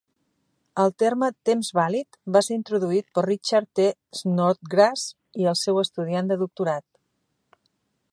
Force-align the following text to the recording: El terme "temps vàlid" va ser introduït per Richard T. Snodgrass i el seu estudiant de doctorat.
El 0.83 0.93
terme 1.01 1.27
"temps 1.49 1.67
vàlid" 1.79 2.17
va 2.37 2.41
ser 2.47 2.57
introduït 2.59 3.07
per 3.17 3.25
Richard 3.27 3.69
T. 3.81 3.85
Snodgrass 4.21 5.05
i 5.43 5.49
el 5.53 5.59
seu 5.65 5.81
estudiant 5.83 6.33
de 6.33 6.39
doctorat. 6.45 6.87